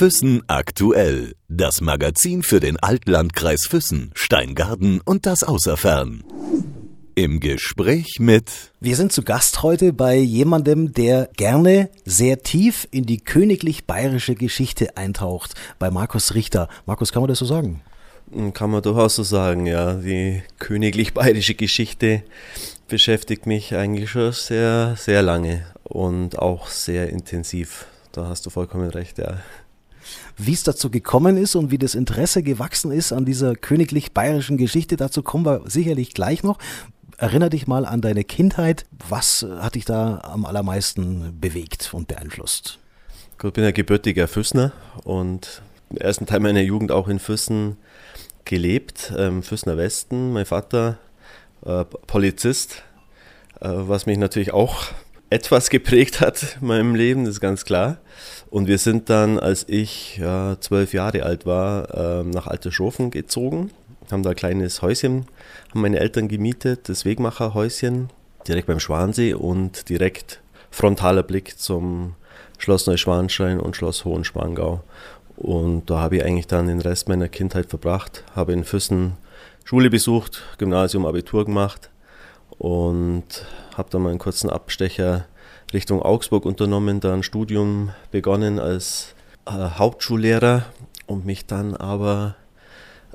[0.00, 1.34] Füssen aktuell.
[1.50, 6.24] Das Magazin für den Altlandkreis Füssen, Steingarten und das Außerfern.
[7.14, 8.72] Im Gespräch mit.
[8.80, 14.36] Wir sind zu Gast heute bei jemandem, der gerne sehr tief in die königlich bayerische
[14.36, 16.70] Geschichte eintaucht, bei Markus Richter.
[16.86, 17.82] Markus, kann man das so sagen?
[18.54, 19.96] Kann man durchaus so sagen, ja.
[19.96, 22.22] Die königlich bayerische Geschichte
[22.88, 27.84] beschäftigt mich eigentlich schon sehr, sehr lange und auch sehr intensiv.
[28.12, 29.40] Da hast du vollkommen recht, ja.
[30.36, 34.56] Wie es dazu gekommen ist und wie das Interesse gewachsen ist an dieser königlich bayerischen
[34.56, 36.58] Geschichte, dazu kommen wir sicherlich gleich noch.
[37.18, 38.86] Erinner dich mal an deine Kindheit.
[39.08, 42.78] Was hat dich da am allermeisten bewegt und beeinflusst?
[43.42, 44.72] Ich bin ein gebürtiger Füssner
[45.04, 47.76] und im ersten Teil meiner Jugend auch in Füssen
[48.44, 50.32] gelebt, im Füssner Westen.
[50.32, 50.98] Mein Vater
[51.64, 52.82] äh, Polizist,
[53.60, 54.84] äh, was mich natürlich auch
[55.30, 57.98] etwas geprägt hat in meinem Leben, das ist ganz klar.
[58.50, 63.70] Und wir sind dann, als ich ja, zwölf Jahre alt war, äh, nach Alterschofen gezogen,
[64.10, 65.26] haben da ein kleines Häuschen,
[65.70, 68.10] haben meine Eltern gemietet, das Wegmacherhäuschen,
[68.48, 72.16] direkt beim Schwansee und direkt frontaler Blick zum
[72.58, 74.82] Schloss Neuschwanstein und Schloss Hohenschwangau.
[75.36, 79.12] Und da habe ich eigentlich dann den Rest meiner Kindheit verbracht, habe in Füssen
[79.64, 81.88] Schule besucht, Gymnasium, Abitur gemacht
[82.58, 85.26] und habe dann mal einen kurzen Abstecher
[85.72, 89.14] Richtung Augsburg unternommen, da ein Studium begonnen als
[89.46, 90.64] äh, Hauptschullehrer
[91.06, 92.36] und mich dann aber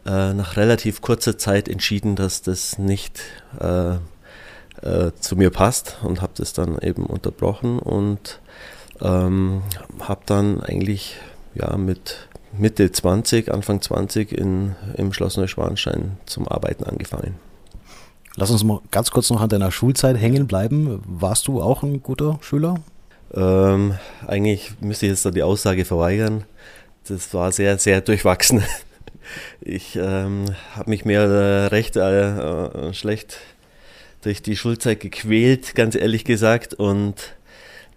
[0.05, 3.21] äh, nach relativ kurzer Zeit entschieden, dass das nicht
[3.59, 3.95] äh,
[4.81, 8.39] äh zu mir passt und habe das dann eben unterbrochen und
[9.01, 9.63] ähm,
[9.99, 11.17] habe dann eigentlich
[11.53, 17.35] ja mit Mitte 20, Anfang 20 in, im Schloss Neuschwanstein zum Arbeiten angefangen.
[18.37, 21.01] Lass uns mal ganz kurz noch an deiner Schulzeit hängen bleiben.
[21.05, 22.75] Warst du auch ein guter Schüler?
[23.33, 23.93] Ähm,
[24.27, 26.43] eigentlich müsste ich jetzt da die Aussage verweigern.
[27.07, 28.63] Das war sehr, sehr durchwachsen.
[29.59, 33.39] Ich ähm, habe mich mehr äh, recht äh, schlecht
[34.21, 36.75] durch die Schulzeit gequält, ganz ehrlich gesagt.
[36.75, 37.35] Und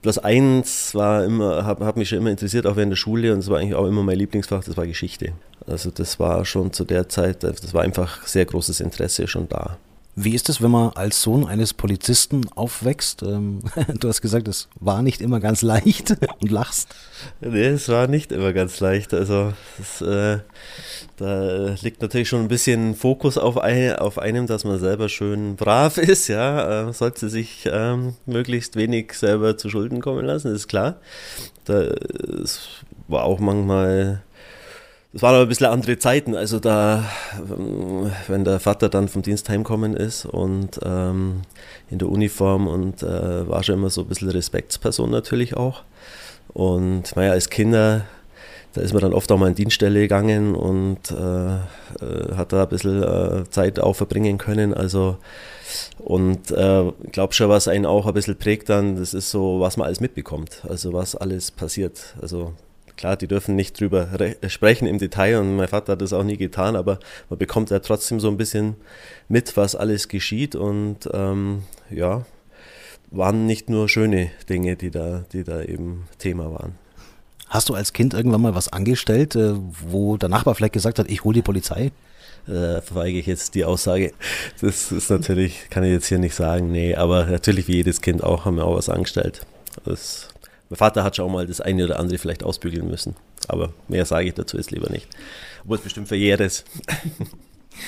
[0.00, 3.40] bloß eins war immer, hat, hat mich schon immer interessiert, auch während der Schule, und
[3.40, 5.32] es war eigentlich auch immer mein Lieblingsfach, das war Geschichte.
[5.66, 9.76] Also das war schon zu der Zeit, das war einfach sehr großes Interesse schon da.
[10.20, 13.22] Wie ist es, wenn man als Sohn eines Polizisten aufwächst?
[13.22, 13.60] Ähm,
[14.00, 16.88] du hast gesagt, es war nicht immer ganz leicht und lachst.
[17.40, 19.14] Nee, es war nicht immer ganz leicht.
[19.14, 20.38] Also das, äh,
[21.18, 25.54] da liegt natürlich schon ein bisschen Fokus auf, ein, auf einem, dass man selber schön
[25.54, 26.26] brav ist.
[26.26, 30.96] Ja, äh, sollte sich ähm, möglichst wenig selber zu Schulden kommen lassen, ist klar.
[31.64, 31.82] Da,
[32.42, 32.58] es
[33.06, 34.22] war auch manchmal
[35.12, 36.34] das waren aber ein bisschen andere Zeiten.
[36.34, 37.04] Also da,
[37.38, 41.42] ähm, wenn der Vater dann vom Dienst heimkommen ist und ähm,
[41.90, 45.82] in der Uniform und äh, war schon immer so ein bisschen Respektsperson natürlich auch.
[46.52, 48.04] Und naja, als Kinder,
[48.74, 52.64] da ist man dann oft auch mal in Dienststelle gegangen und äh, äh, hat da
[52.64, 54.74] ein bisschen äh, Zeit auch verbringen können.
[54.74, 55.16] Also
[55.98, 59.78] und äh, glaube schon, was einen auch ein bisschen prägt dann, das ist so, was
[59.78, 62.14] man alles mitbekommt, also was alles passiert.
[62.20, 62.52] Also
[62.98, 64.08] Klar, die dürfen nicht drüber
[64.48, 66.98] sprechen im Detail und mein Vater hat das auch nie getan, aber
[67.30, 68.74] man bekommt ja trotzdem so ein bisschen
[69.28, 72.26] mit, was alles geschieht und ähm, ja,
[73.12, 76.74] waren nicht nur schöne Dinge, die da, die da eben Thema waren.
[77.48, 79.54] Hast du als Kind irgendwann mal was angestellt, äh,
[79.88, 81.92] wo der Nachbar vielleicht gesagt hat, ich hole die Polizei?
[82.48, 84.12] Äh, verweige ich jetzt die Aussage.
[84.60, 88.24] Das ist natürlich, kann ich jetzt hier nicht sagen, nee, aber natürlich wie jedes Kind
[88.24, 89.46] auch, haben wir auch was angestellt.
[89.84, 90.30] Das
[90.70, 93.16] mein Vater hat schon mal das eine oder andere vielleicht ausbügeln müssen.
[93.46, 95.08] Aber mehr sage ich dazu jetzt lieber nicht.
[95.62, 96.64] Obwohl es bestimmt verjährt ist.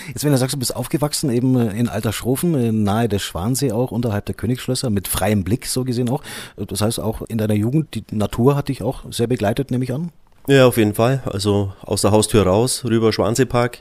[0.09, 3.91] Jetzt, wenn du sagst, du bist aufgewachsen eben in Alterschrofen, äh, nahe des Schwansee auch,
[3.91, 6.23] unterhalb der Königsschlösser, mit freiem Blick so gesehen auch.
[6.57, 9.93] Das heißt auch in deiner Jugend, die Natur hat dich auch sehr begleitet, nehme ich
[9.93, 10.13] an?
[10.49, 11.23] Ja, auf jeden Fall.
[11.27, 13.79] Also aus der Haustür raus, rüber Schwanseepark.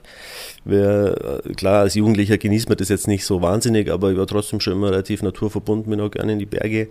[0.65, 4.27] Wer, äh, klar, als Jugendlicher genießt man das jetzt nicht so wahnsinnig, aber ich war
[4.27, 6.89] trotzdem schon immer relativ naturverbunden, bin auch gerne in die Berge,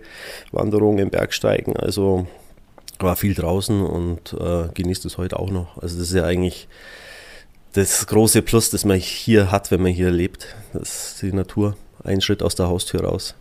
[0.51, 1.77] Wanderungen, Bergsteigen.
[1.77, 2.27] Also
[2.97, 5.77] war viel draußen und äh, genießt es heute auch noch.
[5.77, 6.67] Also das ist ja eigentlich
[7.73, 10.47] das große Plus, das man hier hat, wenn man hier lebt.
[10.73, 11.77] Das ist die Natur.
[12.03, 13.35] Ein Schritt aus der Haustür raus.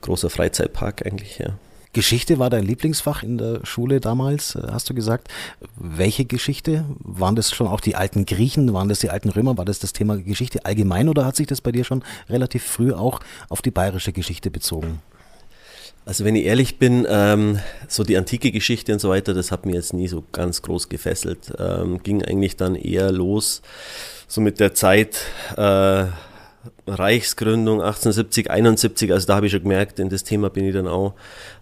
[0.00, 1.54] Großer Freizeitpark eigentlich, ja.
[1.98, 5.26] Geschichte war dein Lieblingsfach in der Schule damals, äh, hast du gesagt.
[5.74, 6.84] Welche Geschichte?
[7.00, 8.72] Waren das schon auch die alten Griechen?
[8.72, 9.58] Waren das die alten Römer?
[9.58, 12.92] War das das Thema Geschichte allgemein oder hat sich das bei dir schon relativ früh
[12.92, 13.18] auch
[13.48, 15.02] auf die bayerische Geschichte bezogen?
[16.06, 17.58] Also wenn ich ehrlich bin, ähm,
[17.88, 20.88] so die antike Geschichte und so weiter, das hat mir jetzt nie so ganz groß
[20.88, 21.52] gefesselt.
[21.58, 23.60] Ähm, ging eigentlich dann eher los,
[24.28, 25.18] so mit der Zeit,
[25.56, 26.04] äh,
[26.88, 30.88] Reichsgründung 1870, 71, also da habe ich schon gemerkt, in das Thema bin ich dann
[30.88, 31.14] auch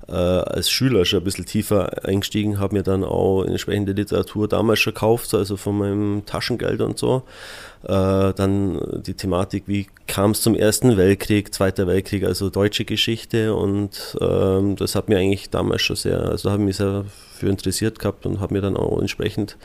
[0.08, 4.78] äh, als Schüler schon ein bisschen tiefer eingestiegen, habe mir dann auch entsprechende Literatur damals
[4.78, 7.25] schon gekauft, also von meinem Taschengeld und so.
[7.82, 13.55] Äh, dann die Thematik, wie kam es zum Ersten Weltkrieg, Zweiter Weltkrieg, also deutsche Geschichte
[13.55, 17.05] und ähm, das hat mir eigentlich damals schon sehr, also habe ich mich sehr
[17.37, 19.56] für interessiert gehabt und habe mir dann auch entsprechend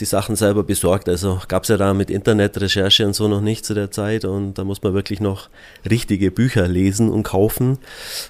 [0.00, 1.08] die Sachen selber besorgt.
[1.08, 4.54] Also gab es ja da mit Internetrecherche und so noch nicht zu der Zeit und
[4.54, 5.48] da muss man wirklich noch
[5.88, 7.78] richtige Bücher lesen und kaufen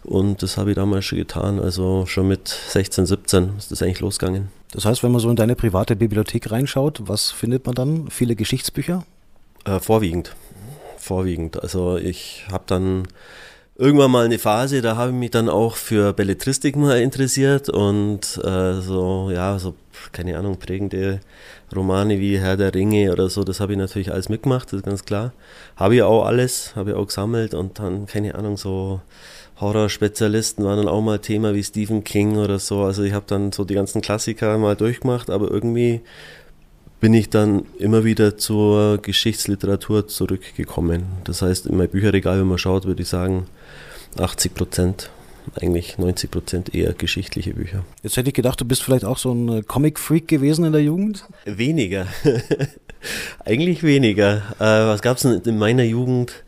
[0.02, 4.00] und das habe ich damals schon getan, also schon mit 16, 17 ist das eigentlich
[4.00, 4.48] losgegangen.
[4.72, 8.10] Das heißt, wenn man so in deine private Bibliothek reinschaut, was findet man dann?
[8.10, 9.04] Viele Geschichtsbücher?
[9.64, 10.34] Äh, vorwiegend.
[10.98, 11.62] Vorwiegend.
[11.62, 13.06] Also ich habe dann
[13.76, 18.40] irgendwann mal eine Phase, da habe ich mich dann auch für Belletristik mal interessiert und
[18.44, 19.74] äh, so, ja, so,
[20.12, 21.20] keine Ahnung, prägende
[21.74, 24.86] Romane wie Herr der Ringe oder so, das habe ich natürlich alles mitgemacht, das ist
[24.86, 25.32] ganz klar.
[25.76, 29.00] Habe ich auch alles, habe ich auch gesammelt und dann, keine Ahnung, so
[29.60, 32.82] Horrorspezialisten waren dann auch mal Thema wie Stephen King oder so.
[32.82, 36.00] Also ich habe dann so die ganzen Klassiker mal durchgemacht, aber irgendwie
[37.00, 41.04] bin ich dann immer wieder zur Geschichtsliteratur zurückgekommen.
[41.24, 43.46] Das heißt, in mein Bücherregal, wenn man schaut, würde ich sagen,
[44.18, 45.10] 80 Prozent,
[45.60, 47.84] eigentlich 90 Prozent eher geschichtliche Bücher.
[48.02, 50.82] Jetzt hätte ich gedacht, du bist vielleicht auch so ein äh, Comic-Freak gewesen in der
[50.82, 51.24] Jugend?
[51.44, 52.06] Weniger.
[53.44, 54.42] eigentlich weniger.
[54.58, 56.44] Äh, was gab es denn in meiner Jugend?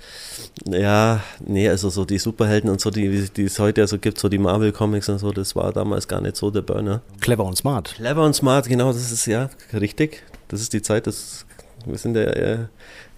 [0.64, 4.28] Ja, nee, also so die Superhelden und so, die, die es heute also gibt, so
[4.28, 7.02] die Marvel-Comics und so, das war damals gar nicht so der Burner.
[7.20, 7.94] Clever und smart.
[7.94, 10.22] Clever und smart, genau, das ist ja richtig.
[10.48, 11.44] Das ist die Zeit, das,
[11.84, 12.68] wir sind ja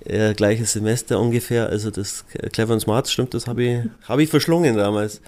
[0.08, 1.68] eher gleiches Semester ungefähr.
[1.68, 5.20] Also das Clever und Smart, stimmt, das habe ich, hab ich verschlungen damals.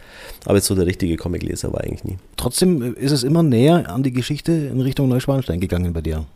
[0.45, 2.19] Aber jetzt so der richtige Comicleser war eigentlich nie.
[2.37, 6.27] Trotzdem ist es immer näher an die Geschichte in Richtung Neuschwanstein gegangen bei dir.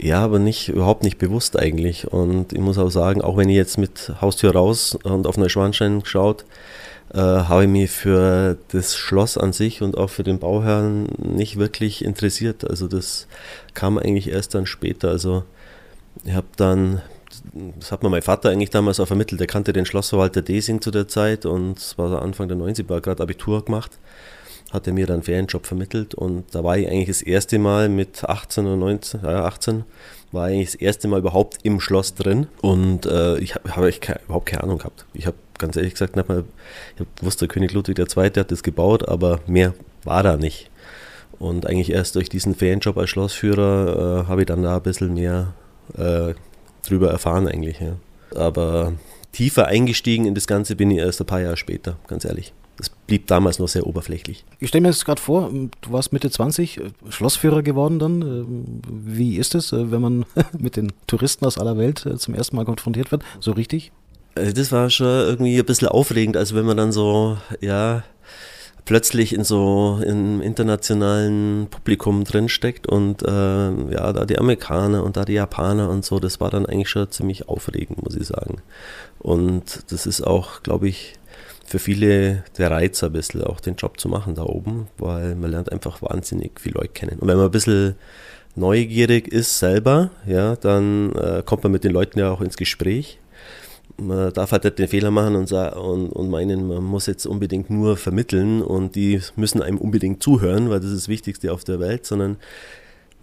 [0.00, 2.12] Ja, aber nicht, überhaupt nicht bewusst eigentlich.
[2.12, 6.00] Und ich muss auch sagen, auch wenn ich jetzt mit Haustür raus und auf Neuschwanstein
[6.00, 6.44] geschaut,
[7.12, 11.58] äh, habe ich mich für das Schloss an sich und auch für den Bauherrn nicht
[11.58, 12.68] wirklich interessiert.
[12.68, 13.28] Also das
[13.74, 15.10] kam eigentlich erst dann später.
[15.10, 15.44] Also
[16.24, 17.02] ich habe dann,
[17.52, 20.90] das hat mir mein Vater eigentlich damals auch vermittelt, der kannte den Schlossverwalter Desing zu
[20.90, 23.98] der Zeit und es war Anfang der 90er, war gerade Abitur gemacht,
[24.72, 27.88] hat er mir dann einen Ferienjob vermittelt und da war ich eigentlich das erste Mal
[27.88, 29.84] mit 18 oder 19, äh, 18,
[30.32, 34.20] war eigentlich das erste Mal überhaupt im Schloss drin und äh, ich habe hab keine,
[34.24, 35.06] überhaupt keine Ahnung gehabt.
[35.12, 36.44] Ich habe ganz ehrlich gesagt, nicht mal,
[36.98, 38.30] ich wusste, König Ludwig II.
[38.36, 40.70] hat das gebaut, aber mehr war da nicht.
[41.38, 45.14] Und eigentlich erst durch diesen Ferienjob als Schlossführer äh, habe ich dann da ein bisschen
[45.14, 45.54] mehr
[45.96, 46.34] äh,
[46.84, 47.80] drüber erfahren eigentlich.
[47.80, 47.96] Ja.
[48.34, 48.92] Aber
[49.32, 52.52] tiefer eingestiegen in das Ganze bin ich erst ein paar Jahre später, ganz ehrlich.
[52.76, 54.44] Das blieb damals noch sehr oberflächlich.
[54.58, 58.22] Ich stelle mir das gerade vor, du warst Mitte 20, äh, Schlossführer geworden dann.
[58.22, 60.24] Ähm, wie ist es, äh, wenn man
[60.58, 63.22] mit den Touristen aus aller Welt äh, zum ersten Mal konfrontiert wird?
[63.38, 63.92] So richtig?
[64.34, 68.02] Das war schon irgendwie ein bisschen aufregend, also wenn man dann so, ja,
[68.84, 75.24] plötzlich in so im internationalen Publikum drinsteckt und äh, ja, da die Amerikaner und da
[75.24, 78.58] die Japaner und so, das war dann eigentlich schon ziemlich aufregend, muss ich sagen.
[79.18, 81.14] Und das ist auch, glaube ich,
[81.66, 85.50] für viele der Reiz ein bisschen auch den Job zu machen da oben, weil man
[85.50, 87.18] lernt einfach wahnsinnig viele Leute kennen.
[87.18, 87.94] Und wenn man ein bisschen
[88.54, 93.18] neugierig ist selber, ja, dann äh, kommt man mit den Leuten ja auch ins Gespräch
[93.96, 97.70] man darf halt nicht den Fehler machen und, und, und, meinen, man muss jetzt unbedingt
[97.70, 101.80] nur vermitteln und die müssen einem unbedingt zuhören, weil das ist das Wichtigste auf der
[101.80, 102.36] Welt, sondern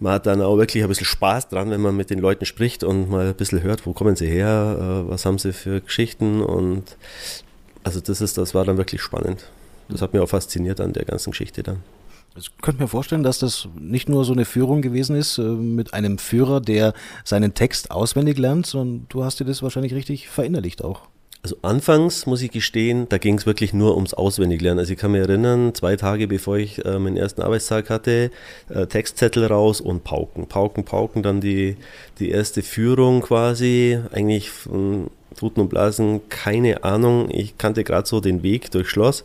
[0.00, 2.84] man hat dann auch wirklich ein bisschen Spaß dran, wenn man mit den Leuten spricht
[2.84, 6.40] und mal ein bisschen hört, wo kommen sie her, äh, was haben sie für Geschichten
[6.40, 6.96] und
[7.84, 9.50] also das ist, das war dann wirklich spannend.
[9.88, 11.82] Das hat mich auch fasziniert an der ganzen Geschichte dann.
[12.36, 15.92] Ich könnte mir vorstellen, dass das nicht nur so eine Führung gewesen ist äh, mit
[15.92, 20.82] einem Führer, der seinen Text auswendig lernt, sondern du hast dir das wahrscheinlich richtig verinnerlicht
[20.82, 21.02] auch.
[21.44, 24.78] Also anfangs muss ich gestehen, da ging es wirklich nur ums Auswendiglernen.
[24.78, 28.30] Also ich kann mich erinnern, zwei Tage bevor ich äh, meinen ersten Arbeitstag hatte,
[28.68, 30.46] äh, Textzettel raus und Pauken.
[30.46, 31.76] Pauken, Pauken, dann die,
[32.20, 37.28] die erste Führung quasi, eigentlich von Tuten und Blasen, keine Ahnung.
[37.30, 39.24] Ich kannte gerade so den Weg durch Schloss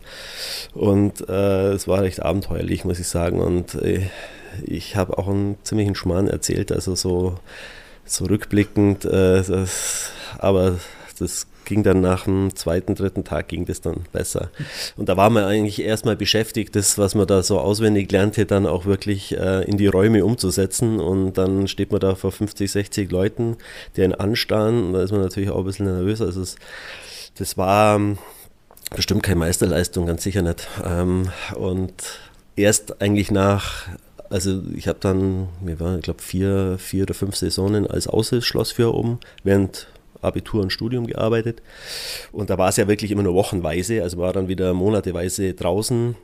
[0.73, 3.39] und äh, es war recht abenteuerlich, muss ich sagen.
[3.39, 4.09] Und äh,
[4.63, 7.35] ich habe auch einen ziemlichen Schmarrn erzählt, also so,
[8.05, 9.43] so rückblickend, äh,
[10.37, 10.79] aber
[11.19, 14.49] das ging dann nach dem zweiten, dritten Tag ging das dann besser.
[14.95, 18.65] Und da war man eigentlich erstmal beschäftigt, das, was man da so auswendig lernte, dann
[18.65, 20.99] auch wirklich äh, in die Räume umzusetzen.
[20.99, 23.57] Und dann steht man da vor 50, 60 Leuten,
[23.95, 24.87] die einen anstarren.
[24.87, 26.21] Und da ist man natürlich auch ein bisschen nervös.
[26.21, 26.55] Also es,
[27.37, 28.17] das war ähm,
[28.95, 30.67] bestimmt keine Meisterleistung, ganz sicher nicht.
[30.83, 31.93] Ähm, und
[32.55, 33.87] erst eigentlich nach
[34.29, 38.93] also ich habe dann, mir waren, ich glaube, vier, vier oder fünf Saisonen als Aushilfsschlossführer
[38.93, 39.87] oben, während
[40.21, 41.61] Abitur und Studium gearbeitet.
[42.31, 46.15] Und da war es ja wirklich immer nur wochenweise, also war dann wieder monateweise draußen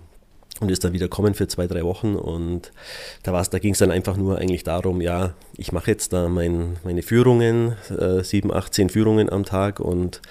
[0.59, 2.15] und ist dann wieder kommen für zwei, drei Wochen.
[2.15, 2.71] Und
[3.23, 6.77] da, da ging es dann einfach nur eigentlich darum, ja, ich mache jetzt da mein,
[6.83, 10.21] meine Führungen, äh, sieben, acht, zehn Führungen am Tag und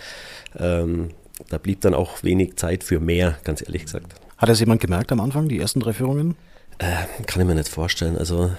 [0.58, 1.10] ähm,
[1.48, 4.14] da blieb dann auch wenig Zeit für mehr, ganz ehrlich gesagt.
[4.38, 6.36] Hat das jemand gemerkt am Anfang, die ersten drei Führungen?
[6.78, 8.16] Äh, kann ich mir nicht vorstellen.
[8.16, 8.50] Also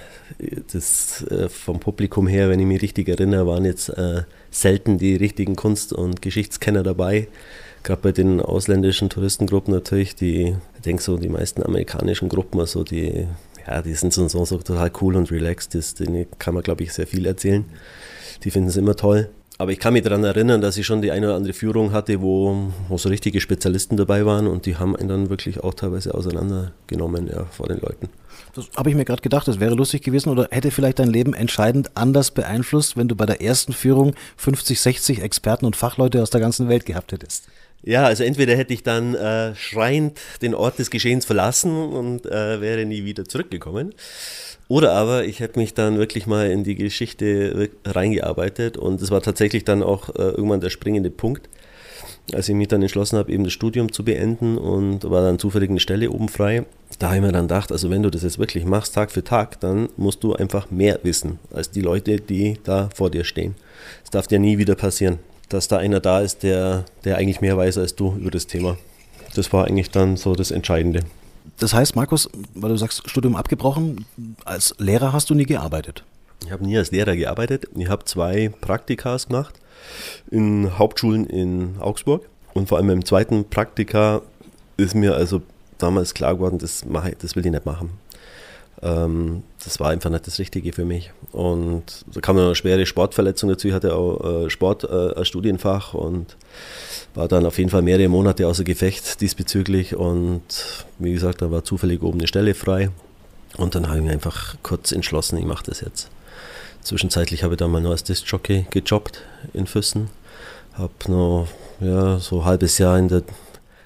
[0.72, 4.22] das äh, vom Publikum her, wenn ich mich richtig erinnere, waren jetzt äh,
[4.54, 7.28] selten die richtigen Kunst- und Geschichtskenner dabei.
[7.82, 12.84] Gerade bei den ausländischen Touristengruppen natürlich, die, ich denke so, die meisten amerikanischen Gruppen, also
[12.84, 13.26] die,
[13.66, 16.84] ja, die sind so, so, so total cool und relaxed, das, denen kann man, glaube
[16.84, 17.64] ich, sehr viel erzählen.
[18.44, 19.28] Die finden es immer toll.
[19.56, 22.20] Aber ich kann mich daran erinnern, dass ich schon die eine oder andere Führung hatte,
[22.20, 26.14] wo, wo so richtige Spezialisten dabei waren und die haben einen dann wirklich auch teilweise
[26.14, 28.08] auseinandergenommen ja, vor den Leuten.
[28.54, 31.34] Das habe ich mir gerade gedacht, das wäre lustig gewesen oder hätte vielleicht dein Leben
[31.34, 36.30] entscheidend anders beeinflusst, wenn du bei der ersten Führung 50, 60 Experten und Fachleute aus
[36.30, 37.44] der ganzen Welt gehabt hättest.
[37.86, 42.60] Ja, also entweder hätte ich dann äh, schreiend den Ort des Geschehens verlassen und äh,
[42.60, 43.94] wäre nie wieder zurückgekommen.
[44.68, 49.20] Oder aber ich hätte mich dann wirklich mal in die Geschichte reingearbeitet und es war
[49.20, 51.50] tatsächlich dann auch äh, irgendwann der springende Punkt,
[52.32, 55.68] als ich mich dann entschlossen habe, eben das Studium zu beenden und war dann zufällig
[55.68, 56.64] eine Stelle oben frei.
[56.98, 59.22] Da habe ich mir dann gedacht, also wenn du das jetzt wirklich machst, Tag für
[59.22, 63.56] Tag, dann musst du einfach mehr wissen als die Leute, die da vor dir stehen.
[64.02, 65.18] Das darf dir nie wieder passieren,
[65.50, 68.78] dass da einer da ist, der, der eigentlich mehr weiß als du über das Thema.
[69.34, 71.00] Das war eigentlich dann so das Entscheidende.
[71.58, 74.06] Das heißt, Markus, weil du sagst, Studium abgebrochen,
[74.44, 76.04] als Lehrer hast du nie gearbeitet?
[76.44, 77.66] Ich habe nie als Lehrer gearbeitet.
[77.74, 79.54] Ich habe zwei Praktikas gemacht
[80.30, 82.28] in Hauptschulen in Augsburg.
[82.54, 84.22] Und vor allem im zweiten Praktika
[84.76, 85.42] ist mir also
[85.78, 87.90] damals klar geworden, das, mache ich, das will ich nicht machen.
[88.82, 91.12] Ähm, das war einfach nicht das Richtige für mich.
[91.32, 93.68] Und da kam eine schwere Sportverletzung dazu.
[93.68, 96.36] Ich hatte auch äh, Sport äh, als Studienfach und
[97.14, 99.94] war dann auf jeden Fall mehrere Monate außer Gefecht diesbezüglich.
[99.96, 100.42] Und
[100.98, 102.90] wie gesagt, da war zufällig oben eine Stelle frei.
[103.56, 106.10] Und dann habe ich mir einfach kurz entschlossen, ich mache das jetzt.
[106.82, 109.22] Zwischenzeitlich habe ich dann mal nur als Disc-Jockey gejobbt
[109.54, 110.10] in Füssen.
[110.74, 111.48] Habe noch
[111.80, 113.22] ja, so ein halbes Jahr in der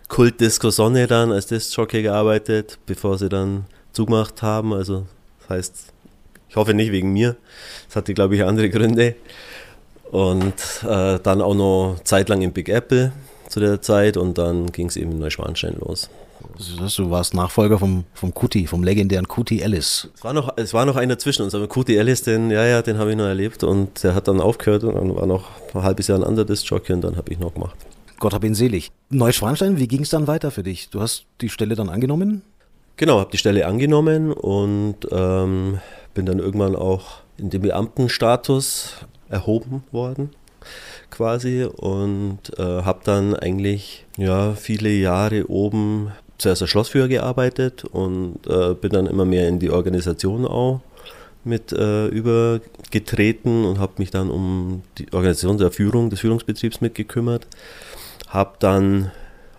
[0.08, 3.66] Kultdisco Sonne dann als Disc-Jockey gearbeitet, bevor sie dann
[3.98, 4.72] zugemacht haben.
[4.72, 5.06] Also
[5.40, 5.74] das heißt,
[6.48, 7.36] ich hoffe nicht wegen mir.
[7.88, 9.16] Das hatte, glaube ich, andere Gründe.
[10.12, 10.54] Und
[10.88, 13.12] äh, dann auch noch zeitlang im Big Apple
[13.48, 16.08] zu der Zeit und dann ging es eben in Neuschwanstein los.
[16.96, 20.08] Du warst Nachfolger vom, vom Kuti, vom legendären Kuti Ellis.
[20.14, 22.80] Es war noch, es war noch einer zwischen uns, aber Kuti Ellis, den, ja, ja,
[22.82, 25.82] den habe ich noch erlebt und der hat dann aufgehört und dann war noch ein
[25.82, 27.76] halbes Jahr ein anderer Jockey und dann habe ich noch gemacht.
[28.18, 28.90] Gott hab ihn selig.
[29.10, 30.88] Neuschwanstein, wie ging es dann weiter für dich?
[30.90, 32.42] Du hast die Stelle dann angenommen?
[32.98, 35.78] Genau, habe die Stelle angenommen und ähm,
[36.14, 38.96] bin dann irgendwann auch in den Beamtenstatus
[39.30, 40.30] erhoben worden
[41.08, 48.40] quasi und äh, habe dann eigentlich ja viele Jahre oben zuerst als Schlossführer gearbeitet und
[48.48, 50.80] äh, bin dann immer mehr in die Organisation auch
[51.44, 57.46] mit äh, übergetreten und habe mich dann um die Organisation der Führung des Führungsbetriebs mitgekümmert.
[58.28, 59.12] Habe dann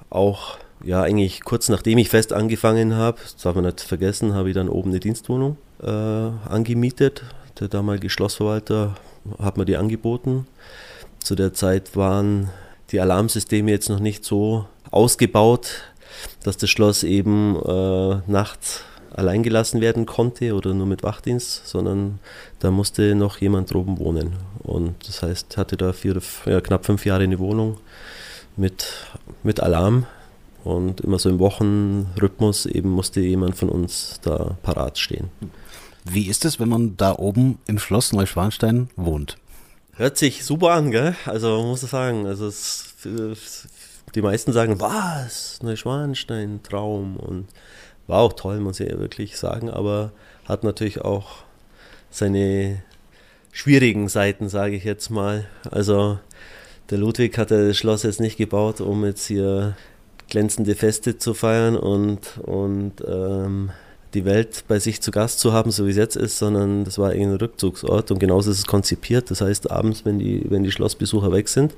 [0.10, 4.50] auch, ja eigentlich kurz nachdem ich fest angefangen habe, das darf man nicht vergessen, habe
[4.50, 7.24] ich dann oben eine Dienstwohnung äh, angemietet.
[7.60, 8.96] Der damalige Schlossverwalter
[9.40, 10.48] hat mir die angeboten.
[11.20, 12.50] Zu der Zeit waren
[12.92, 15.82] die Alarmsysteme jetzt noch nicht so ausgebaut,
[16.44, 18.84] dass das Schloss eben äh, nachts
[19.14, 22.20] allein gelassen werden konnte oder nur mit Wachdienst, sondern
[22.60, 24.34] da musste noch jemand droben wohnen.
[24.64, 27.78] Und das heißt, hatte da vier, ja, knapp fünf Jahre eine Wohnung
[28.56, 28.88] mit,
[29.44, 30.06] mit Alarm
[30.64, 35.30] und immer so im Wochenrhythmus eben musste jemand von uns da parat stehen.
[36.06, 39.38] Wie ist es, wenn man da oben im Schloss Neuschwanstein wohnt?
[39.94, 41.16] Hört sich super an, gell?
[41.26, 42.96] Also muss ich sagen, also es,
[44.16, 47.48] die meisten sagen, was, Neuschwanstein, Traum und
[48.08, 50.12] war auch toll, muss ich wirklich sagen, aber
[50.46, 51.44] hat natürlich auch
[52.10, 52.82] seine
[53.52, 55.46] schwierigen Seiten, sage ich jetzt mal.
[55.70, 56.18] Also
[56.90, 59.76] der Ludwig hat das Schloss jetzt nicht gebaut, um jetzt hier
[60.30, 63.72] glänzende Feste zu feiern und, und ähm,
[64.14, 66.98] die Welt bei sich zu Gast zu haben, so wie es jetzt ist, sondern das
[66.98, 69.30] war ein Rückzugsort und genauso ist es konzipiert.
[69.30, 71.76] Das heißt, abends, wenn die, wenn die Schlossbesucher weg sind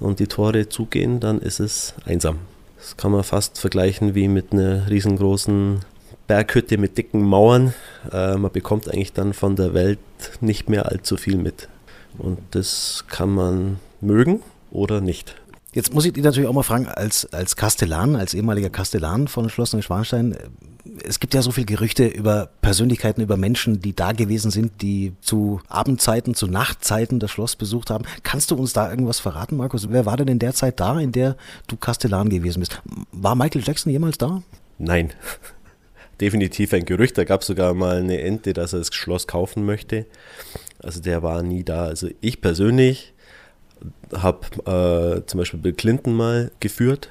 [0.00, 2.38] und die Tore zugehen, dann ist es einsam.
[2.78, 5.80] Das kann man fast vergleichen wie mit einer riesengroßen
[6.26, 7.74] Berghütte mit dicken Mauern.
[8.12, 10.00] Äh, man bekommt eigentlich dann von der Welt
[10.40, 11.68] nicht mehr allzu viel mit.
[12.18, 15.36] Und das kann man mögen oder nicht.
[15.74, 19.48] Jetzt muss ich dich natürlich auch mal fragen, als, als Kastellan, als ehemaliger Kastellan von
[19.48, 20.36] Schloss Neuschwanstein,
[21.02, 25.14] es gibt ja so viele Gerüchte über Persönlichkeiten, über Menschen, die da gewesen sind, die
[25.22, 28.04] zu Abendzeiten, zu Nachtzeiten das Schloss besucht haben.
[28.22, 29.88] Kannst du uns da irgendwas verraten, Markus?
[29.90, 31.36] Wer war denn in der Zeit da, in der
[31.68, 32.82] du Kastellan gewesen bist?
[33.12, 34.42] War Michael Jackson jemals da?
[34.78, 35.12] Nein,
[36.20, 37.16] definitiv ein Gerücht.
[37.16, 40.04] Da gab es sogar mal eine Ente, dass er das Schloss kaufen möchte.
[40.82, 41.84] Also der war nie da.
[41.84, 43.14] Also ich persönlich
[44.14, 47.10] habe äh, zum Beispiel Bill Clinton mal geführt.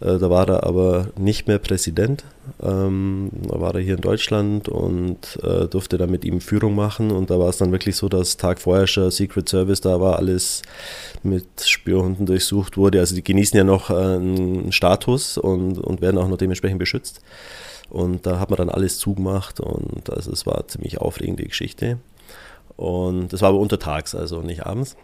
[0.00, 2.24] Äh, da war er aber nicht mehr Präsident.
[2.62, 7.10] Ähm, da war er hier in Deutschland und äh, durfte dann mit ihm Führung machen.
[7.10, 10.16] Und da war es dann wirklich so, dass Tag vorher schon Secret Service da war,
[10.16, 10.62] alles
[11.22, 13.00] mit Spürhunden durchsucht wurde.
[13.00, 17.20] Also die genießen ja noch äh, einen Status und, und werden auch noch dementsprechend beschützt.
[17.88, 21.98] Und da hat man dann alles zugemacht und also es war eine ziemlich aufregende Geschichte.
[22.76, 24.96] Und das war aber untertags, also nicht abends.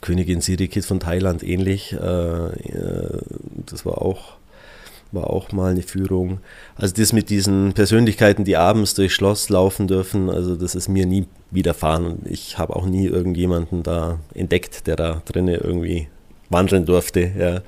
[0.00, 1.92] Königin Sirikit von Thailand ähnlich.
[1.92, 3.18] Äh, äh,
[3.66, 4.36] das war auch,
[5.12, 6.40] war auch mal eine Führung.
[6.76, 11.06] Also das mit diesen Persönlichkeiten, die abends durchs Schloss laufen dürfen, also das ist mir
[11.06, 12.06] nie widerfahren.
[12.06, 16.08] Und ich habe auch nie irgendjemanden da entdeckt, der da drinnen irgendwie
[16.50, 17.30] wandeln durfte.
[17.38, 17.62] Ja.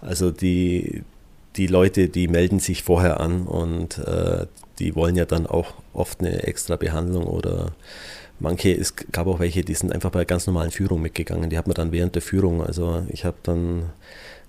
[0.00, 1.02] Also die,
[1.56, 4.46] die Leute, die melden sich vorher an und äh,
[4.78, 7.72] die wollen ja dann auch oft eine extra Behandlung oder
[8.38, 11.50] manche, es gab auch welche, die sind einfach bei ganz normalen Führungen mitgegangen.
[11.50, 13.90] Die hat man dann während der Führung, also ich habe dann,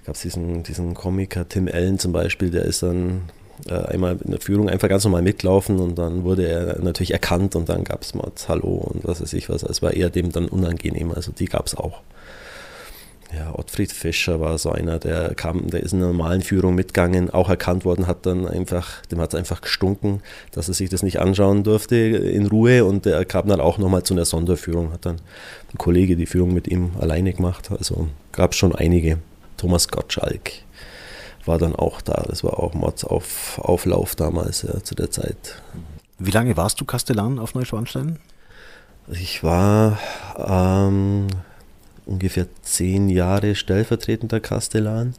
[0.06, 3.24] gab es diesen, diesen Komiker Tim Allen zum Beispiel, der ist dann
[3.68, 7.56] äh, einmal in der Führung einfach ganz normal mitlaufen und dann wurde er natürlich erkannt
[7.56, 9.64] und dann gab es mal Hallo und was weiß ich was.
[9.64, 12.02] Es war eher dem dann unangenehm, also die gab es auch.
[13.36, 17.30] Ja, Ottfried Fischer war so einer, der kam, der ist in einer normalen Führung mitgegangen,
[17.30, 21.04] auch erkannt worden, hat dann einfach, dem hat es einfach gestunken, dass er sich das
[21.04, 25.06] nicht anschauen durfte in Ruhe und der kam dann auch nochmal zu einer Sonderführung, hat
[25.06, 25.18] dann
[25.74, 29.18] ein Kollege die Führung mit ihm alleine gemacht, also gab es schon einige.
[29.58, 30.52] Thomas Gottschalk
[31.46, 35.62] war dann auch da, das war auch Mods auf Auflauf damals ja, zu der Zeit.
[36.20, 38.20] Wie lange warst du Kastellan auf Neuschwanstein?
[39.10, 40.00] Ich war
[40.38, 41.28] ähm,
[42.08, 45.14] ungefähr zehn Jahre stellvertretender Kastellan.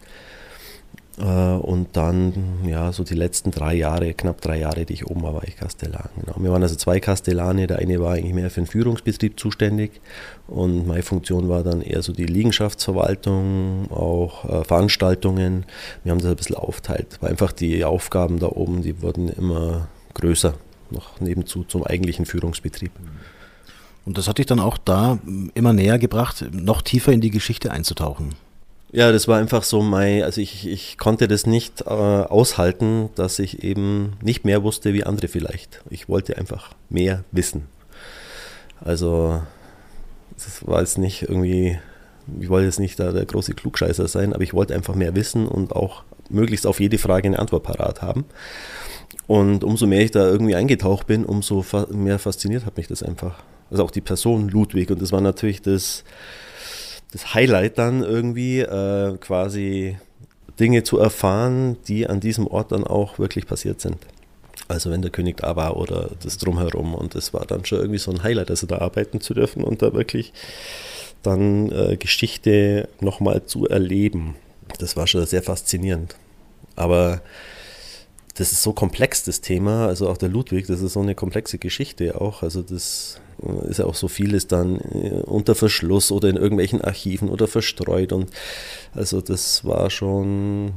[1.19, 2.33] Äh, und dann,
[2.65, 5.57] ja, so die letzten drei Jahre, knapp drei Jahre, die ich oben war, war ich
[5.57, 6.09] Kastellan.
[6.21, 6.37] Genau.
[6.39, 7.67] Wir waren also zwei Kastellane.
[7.67, 10.01] Der eine war eigentlich mehr für den Führungsbetrieb zuständig
[10.47, 15.67] und meine Funktion war dann eher so die Liegenschaftsverwaltung, auch äh, Veranstaltungen.
[16.05, 19.89] Wir haben das ein bisschen aufteilt, weil einfach die Aufgaben da oben, die wurden immer
[20.15, 20.55] größer,
[20.91, 22.93] noch nebenzu zum eigentlichen Führungsbetrieb.
[24.09, 25.19] Und das hat dich dann auch da
[25.53, 28.31] immer näher gebracht, noch tiefer in die Geschichte einzutauchen.
[28.91, 33.39] Ja, das war einfach so mein, also ich, ich konnte das nicht äh, aushalten, dass
[33.39, 35.83] ich eben nicht mehr wusste wie andere vielleicht.
[35.91, 37.67] Ich wollte einfach mehr wissen.
[38.81, 39.43] Also
[40.37, 41.79] das war jetzt nicht irgendwie,
[42.41, 45.47] ich wollte jetzt nicht da der große Klugscheißer sein, aber ich wollte einfach mehr wissen
[45.47, 48.25] und auch möglichst auf jede Frage eine Antwort parat haben.
[49.27, 53.03] Und umso mehr ich da irgendwie eingetaucht bin, umso fa mehr fasziniert hat mich das
[53.03, 54.91] einfach also auch die Person Ludwig.
[54.91, 56.05] Und das war natürlich das,
[57.13, 59.97] das Highlight dann irgendwie, äh, quasi
[60.59, 63.97] Dinge zu erfahren, die an diesem Ort dann auch wirklich passiert sind.
[64.67, 66.95] Also wenn der König da war oder das drumherum.
[66.95, 69.83] Und das war dann schon irgendwie so ein Highlight, also da arbeiten zu dürfen und
[69.83, 70.33] da wirklich
[71.23, 74.37] dann äh, Geschichte nochmal zu erleben.
[74.79, 76.17] Das war schon sehr faszinierend.
[76.77, 77.23] Aber
[78.39, 79.87] das ist so komplex, das Thema.
[79.87, 82.45] Also auch der Ludwig, das ist so eine komplexe Geschichte auch.
[82.45, 83.21] Also das
[83.69, 88.13] ist ja auch so vieles dann äh, unter Verschluss oder in irgendwelchen Archiven oder verstreut.
[88.13, 88.31] Und
[88.95, 90.73] also das war schon,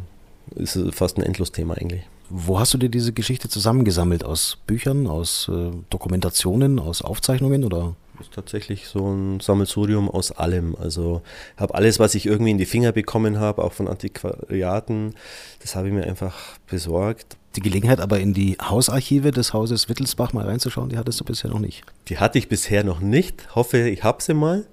[0.56, 2.02] ist fast ein Endlosthema eigentlich.
[2.32, 4.24] Wo hast du dir diese Geschichte zusammengesammelt?
[4.24, 7.96] Aus Büchern, aus äh, Dokumentationen, aus Aufzeichnungen oder?
[8.22, 10.76] Das ist tatsächlich so ein Sammelsurium aus allem.
[10.76, 11.22] Also
[11.58, 15.16] habe alles, was ich irgendwie in die Finger bekommen habe, auch von Antiquariaten,
[15.60, 20.34] das habe ich mir einfach besorgt die Gelegenheit aber in die Hausarchive des Hauses Wittelsbach
[20.34, 21.84] mal reinzuschauen, die hattest du bisher noch nicht.
[22.08, 23.56] Die hatte ich bisher noch nicht.
[23.56, 24.66] Hoffe, ich habe sie mal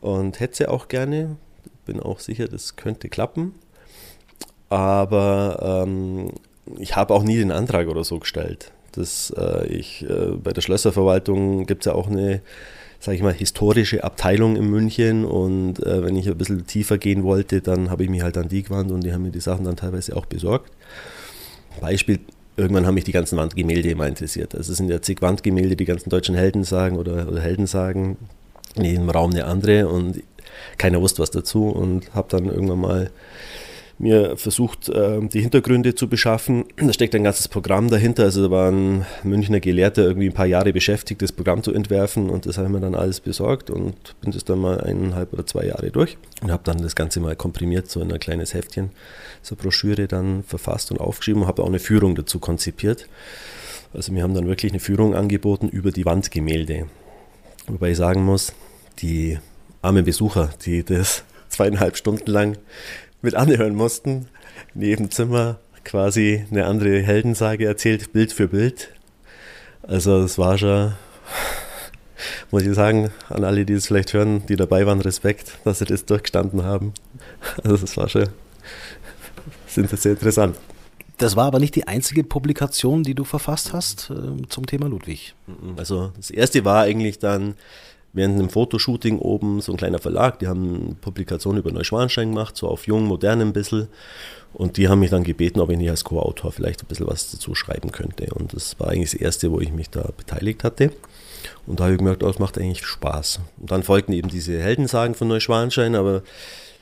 [0.00, 1.36] und hätte sie auch gerne.
[1.86, 3.54] Bin auch sicher, das könnte klappen.
[4.68, 6.30] Aber ähm,
[6.78, 8.72] ich habe auch nie den Antrag oder so gestellt.
[8.96, 12.40] Das, äh, ich, äh, bei der Schlösserverwaltung gibt es ja auch eine,
[13.00, 15.24] sage ich mal, historische Abteilung in München.
[15.24, 18.48] Und äh, wenn ich ein bisschen tiefer gehen wollte, dann habe ich mich halt an
[18.48, 20.70] die gewandt und die haben mir die Sachen dann teilweise auch besorgt.
[21.80, 22.20] Beispiel,
[22.56, 24.54] irgendwann haben mich die ganzen Wandgemälde immer interessiert.
[24.54, 28.16] Also es sind ja zig Wandgemälde, die ganzen deutschen Helden sagen oder, oder Helden sagen,
[28.76, 30.22] in jedem Raum eine andere und
[30.78, 33.10] keiner wusste was dazu und habe dann irgendwann mal
[33.98, 36.64] mir versucht, ähm, die Hintergründe zu beschaffen.
[36.76, 38.24] Da steckt ein ganzes Programm dahinter.
[38.24, 42.30] Also da war ein Münchner Gelehrter irgendwie ein paar Jahre beschäftigt, das Programm zu entwerfen
[42.30, 45.46] und das habe ich mir dann alles besorgt und bin das dann mal eineinhalb oder
[45.46, 48.90] zwei Jahre durch und habe dann das Ganze mal komprimiert, so in ein kleines Heftchen,
[49.42, 53.08] so Broschüre dann verfasst und aufgeschrieben und habe auch eine Führung dazu konzipiert.
[53.92, 56.86] Also wir haben dann wirklich eine Führung angeboten über die Wandgemälde.
[57.68, 58.52] Wobei ich sagen muss,
[58.98, 59.38] die
[59.82, 62.58] armen Besucher, die das zweieinhalb Stunden lang
[63.24, 64.28] mit anhören mussten,
[64.74, 68.90] in jedem Zimmer quasi eine andere Heldensage erzählt, Bild für Bild.
[69.82, 70.92] Also das war schon,
[72.50, 75.86] muss ich sagen, an alle, die es vielleicht hören, die dabei waren, Respekt, dass sie
[75.86, 76.92] das durchgestanden haben.
[77.62, 78.28] Also das war schon,
[79.66, 80.56] sind das sehr interessant.
[81.18, 85.34] Das war aber nicht die einzige Publikation, die du verfasst hast äh, zum Thema Ludwig.
[85.76, 87.54] Also das erste war eigentlich dann
[88.14, 92.68] während einem Fotoshooting oben so ein kleiner Verlag, die haben Publikationen über Neuschwanstein gemacht, so
[92.68, 93.88] auf jung, modern ein bisschen.
[94.54, 97.32] Und die haben mich dann gebeten, ob ich nicht als Co-Autor vielleicht ein bisschen was
[97.32, 98.32] dazu schreiben könnte.
[98.34, 100.92] Und das war eigentlich das erste, wo ich mich da beteiligt hatte.
[101.66, 103.40] Und da habe ich gemerkt, oh, das macht eigentlich Spaß.
[103.60, 106.22] Und dann folgten eben diese Heldensagen von Neuschwanstein, aber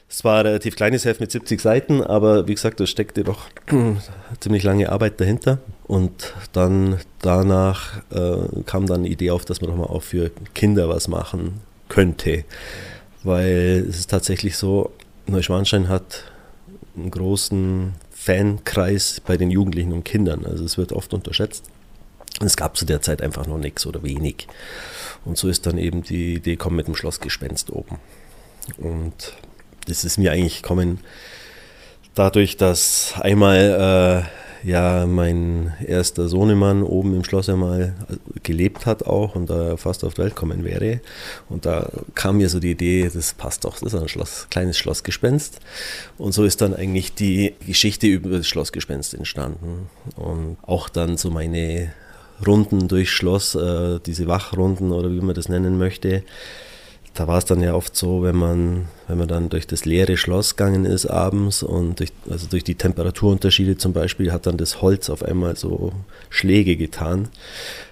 [0.09, 3.47] es war ein relativ kleines Heft mit 70 Seiten, aber wie gesagt, da steckte doch
[4.40, 5.59] ziemlich lange Arbeit dahinter.
[5.85, 10.31] Und dann danach äh, kam dann die Idee auf, dass man doch mal auch für
[10.55, 12.45] Kinder was machen könnte.
[13.25, 14.92] Weil es ist tatsächlich so,
[15.27, 16.25] Neuschwanstein hat
[16.97, 20.47] einen großen Fankreis bei den Jugendlichen und Kindern.
[20.47, 21.64] Also es wird oft unterschätzt.
[22.40, 24.47] Es gab zu der Zeit einfach noch nichts oder wenig.
[25.25, 27.99] Und so ist dann eben die Idee gekommen mit dem Schlossgespenst oben.
[28.79, 29.35] Und
[29.87, 31.01] das ist mir eigentlich gekommen
[32.14, 37.94] dadurch, dass einmal äh, ja mein erster Sohnemann oben im Schloss einmal
[38.42, 41.01] gelebt hat auch und da fast auf die Welt kommen wäre.
[41.48, 44.79] Und da kam mir so die Idee, das passt doch, das ist ein Schloss, kleines
[44.79, 45.61] Schlossgespenst.
[46.18, 49.88] Und so ist dann eigentlich die Geschichte über das Schlossgespenst entstanden.
[50.16, 51.92] Und auch dann so meine
[52.46, 56.22] Runden durchs Schloss, äh, diese Wachrunden oder wie man das nennen möchte,
[57.14, 60.16] da war es dann ja oft so, wenn man, wenn man dann durch das leere
[60.16, 64.81] Schloss gegangen ist abends und durch, also durch die Temperaturunterschiede zum Beispiel hat dann das
[64.81, 65.92] Holz auf einmal so
[66.31, 67.29] Schläge getan.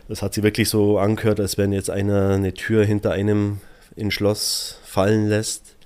[0.09, 3.59] Das hat sich wirklich so angehört, als wenn jetzt einer eine Tür hinter einem
[3.95, 5.77] ins Schloss fallen lässt.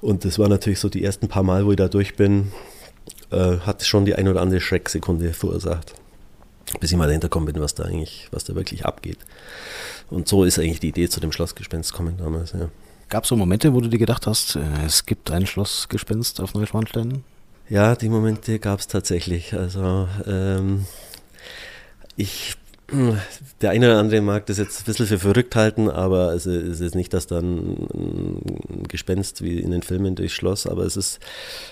[0.00, 2.52] Und das war natürlich so die ersten paar Mal, wo ich da durch bin,
[3.30, 5.94] äh, hat schon die ein oder andere Schrecksekunde verursacht.
[6.80, 9.18] Bis ich mal dahinter kommen bin, was da eigentlich, was da wirklich abgeht.
[10.10, 12.68] Und so ist eigentlich die Idee zu dem Schlossgespenst gekommen damals, ja.
[13.08, 16.54] Gab es so Momente, wo du dir gedacht hast, äh, es gibt ein Schlossgespenst auf
[16.54, 17.24] Neuschwanstein?
[17.70, 19.54] Ja, die Momente gab es tatsächlich.
[19.54, 20.84] Also ähm,
[22.16, 22.54] ich,
[23.62, 26.80] der eine oder andere mag das jetzt ein bisschen für verrückt halten, aber es ist
[26.80, 31.18] jetzt nicht, dass dann ein Gespenst wie in den Filmen durchs Schloss, aber es ist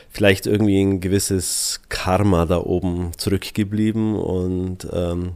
[0.09, 5.33] vielleicht irgendwie ein gewisses Karma da oben zurückgeblieben und ähm,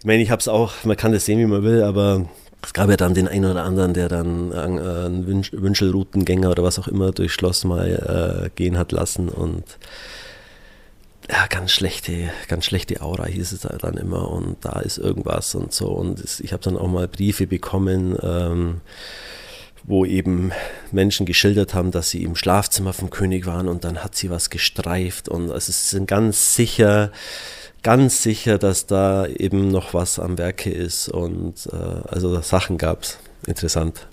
[0.00, 2.26] ich meine, ich habe es auch, man kann das sehen, wie man will, aber
[2.62, 6.62] es gab ja dann den einen oder anderen, der dann äh, einen Wünsch, Wünschelroutengänger oder
[6.62, 9.64] was auch immer durchs Schloss mal äh, gehen hat lassen und
[11.30, 15.74] ja, ganz schlechte, ganz schlechte Aura hieß es dann immer und da ist irgendwas und
[15.74, 18.80] so und ich habe dann auch mal Briefe bekommen, ähm,
[19.84, 20.52] wo eben
[20.90, 24.48] Menschen geschildert haben, dass sie im Schlafzimmer vom König waren und dann hat sie was
[24.48, 27.12] gestreift und es sind ganz sicher
[27.88, 31.76] ganz sicher, dass da eben noch was am Werke ist und äh,
[32.10, 33.18] also Sachen gab es.
[33.46, 34.06] Interessant.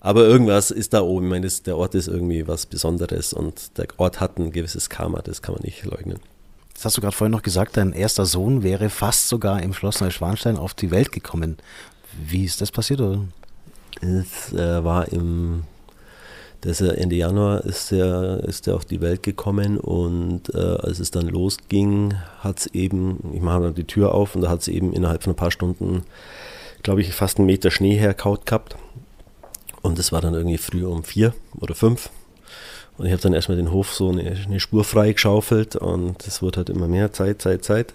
[0.00, 1.26] Aber irgendwas ist da oben.
[1.26, 4.90] Ich meine, das, der Ort ist irgendwie was Besonderes und der Ort hat ein gewisses
[4.90, 6.18] Karma, das kann man nicht leugnen.
[6.74, 10.00] Das hast du gerade vorhin noch gesagt, dein erster Sohn wäre fast sogar im Schloss
[10.00, 11.58] Neuschwanstein auf die Welt gekommen.
[12.26, 13.00] Wie ist das passiert?
[13.00, 13.20] Oder?
[14.00, 15.62] Es äh, war im
[16.62, 21.10] das Ende Januar ist er, ist er auf die Welt gekommen und äh, als es
[21.10, 24.68] dann losging, hat es eben, ich mache dann die Tür auf und da hat es
[24.68, 26.02] eben innerhalb von ein paar Stunden,
[26.82, 28.76] glaube ich, fast einen Meter Schnee herkaut gehabt.
[29.82, 32.10] Und es war dann irgendwie früh um vier oder fünf.
[32.98, 36.42] Und ich habe dann erstmal den Hof so eine, eine Spur frei geschaufelt und es
[36.42, 37.94] wurde halt immer mehr Zeit, Zeit, Zeit.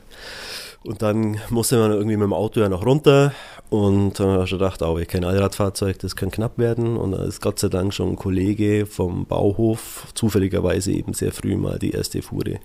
[0.83, 3.33] Und dann musste man irgendwie mit dem Auto ja noch runter
[3.71, 6.97] und dann habe ich gedacht, oh, ich kein Allradfahrzeug, das kann knapp werden.
[6.97, 11.55] Und da ist Gott sei Dank schon ein Kollege vom Bauhof zufälligerweise eben sehr früh
[11.55, 12.59] mal die erste Fuhre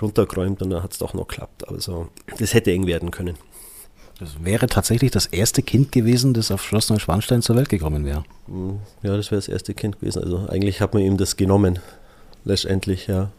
[0.00, 1.66] runtergeräumt und dann hat es doch noch geklappt.
[1.66, 3.34] Also das hätte eng werden können.
[4.20, 8.22] Das wäre tatsächlich das erste Kind gewesen, das auf Schloss Neuschwanstein zur Welt gekommen wäre.
[8.46, 10.22] Hm, ja, das wäre das erste Kind gewesen.
[10.22, 11.80] Also eigentlich hat man ihm das genommen,
[12.44, 13.32] letztendlich, ja.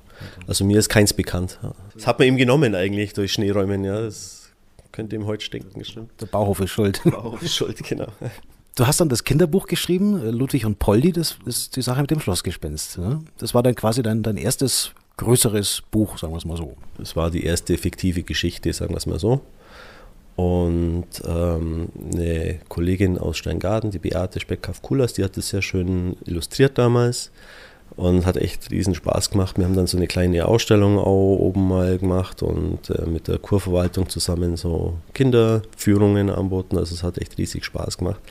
[0.46, 1.58] Also mir ist keins bekannt.
[1.94, 4.02] Das hat man ihm genommen eigentlich durch Schneeräumen, ja.
[4.02, 4.37] Das
[4.98, 6.10] könnte ihm heute stinken, stimmt.
[6.20, 7.00] Der Bauhof ist schuld.
[7.06, 8.08] Der Bauhof ist schuld, genau.
[8.76, 12.10] Du hast dann das Kinderbuch geschrieben, äh, Ludwig und Poldi, das ist die Sache mit
[12.10, 12.98] dem Schlossgespenst.
[12.98, 13.22] Ne?
[13.38, 16.76] Das war dann quasi dein, dein erstes größeres Buch, sagen wir es mal so.
[17.00, 19.42] Es war die erste fiktive Geschichte, sagen wir es mal so.
[20.36, 26.76] Und ähm, eine Kollegin aus Steingarten, die Beate Speckhaft-Kulas, die hat das sehr schön illustriert
[26.80, 27.30] damals
[27.98, 29.58] und hat echt riesen Spaß gemacht.
[29.58, 33.40] Wir haben dann so eine kleine Ausstellung auch oben mal gemacht und äh, mit der
[33.40, 36.78] Kurverwaltung zusammen so Kinderführungen anboten.
[36.78, 38.22] Also es hat echt riesig Spaß gemacht.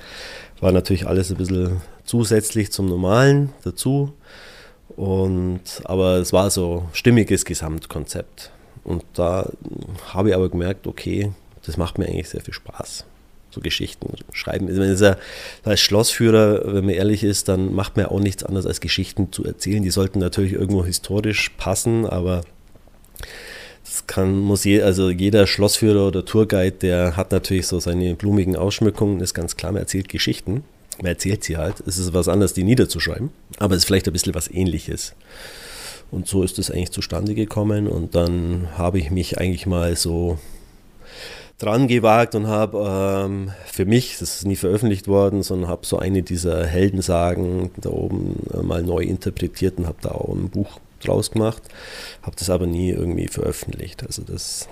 [0.61, 4.13] War natürlich alles ein bisschen zusätzlich zum Normalen dazu.
[4.97, 8.53] Und, aber es war so stimmiges Gesamtkonzept.
[8.85, 9.51] Und da
[10.15, 11.33] habe ich aber gemerkt, okay,
[11.67, 13.05] das macht mir eigentlich sehr viel Spaß.
[13.57, 14.69] So Geschichten schreiben.
[14.69, 15.17] Wenn ja,
[15.65, 19.47] als Schlossführer, wenn man ehrlich ist, dann macht man auch nichts anderes als Geschichten zu
[19.47, 19.83] erzählen.
[19.83, 22.43] Die sollten natürlich irgendwo historisch passen, aber
[23.83, 28.57] das kann, muss je, also jeder Schlossführer oder Tourguide, der hat natürlich so seine blumigen
[28.57, 30.63] Ausschmückungen, ist ganz klar, man erzählt Geschichten.
[30.99, 31.83] Man erzählt sie halt.
[31.87, 35.15] Es ist was anderes, die niederzuschreiben, aber es ist vielleicht ein bisschen was ähnliches.
[36.11, 40.39] Und so ist es eigentlich zustande gekommen und dann habe ich mich eigentlich mal so
[41.59, 45.99] dran gewagt und habe ähm, für mich, das ist nie veröffentlicht worden, sondern habe so
[45.99, 50.81] eine dieser Heldensagen da oben äh, mal neu interpretiert und habe da auch ein Buch
[51.01, 51.63] draus gemacht,
[52.23, 54.05] habe das aber nie irgendwie veröffentlicht.
[54.05, 54.69] Also das,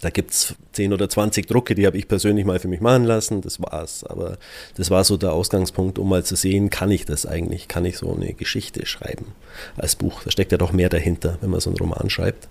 [0.00, 3.04] da gibt es 10 oder 20 Drucke, die habe ich persönlich mal für mich machen
[3.04, 4.02] lassen, das war's.
[4.04, 4.38] Aber
[4.76, 7.98] das war so der Ausgangspunkt, um mal zu sehen, kann ich das eigentlich, kann ich
[7.98, 9.34] so eine Geschichte schreiben
[9.76, 10.22] als Buch.
[10.24, 12.48] Da steckt ja doch mehr dahinter, wenn man so einen Roman schreibt.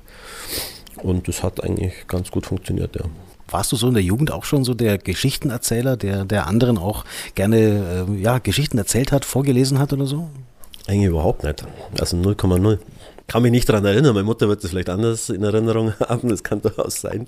[0.97, 3.05] Und das hat eigentlich ganz gut funktioniert, ja.
[3.51, 7.05] Warst du so in der Jugend auch schon so der Geschichtenerzähler, der, der anderen auch
[7.35, 10.29] gerne äh, ja, Geschichten erzählt hat, vorgelesen hat oder so?
[10.87, 11.63] Eigentlich überhaupt nicht.
[11.99, 12.79] Also 0,0.
[13.27, 14.13] Kann mich nicht daran erinnern.
[14.13, 17.27] Meine Mutter wird das vielleicht anders in Erinnerung haben, das kann durchaus sein.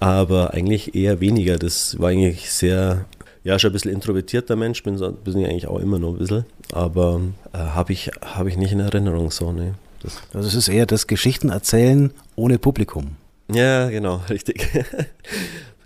[0.00, 1.58] Aber eigentlich eher weniger.
[1.58, 3.04] Das war eigentlich sehr,
[3.44, 6.18] ja, schon ein bisschen introvertierter Mensch, bin, so, bin ich eigentlich auch immer noch ein
[6.18, 6.44] bisschen.
[6.72, 7.20] Aber
[7.52, 9.74] äh, habe ich, hab ich nicht in Erinnerung so, ne.
[10.02, 13.16] Das also es ist eher das Geschichten erzählen ohne Publikum.
[13.52, 14.68] Ja, genau, richtig.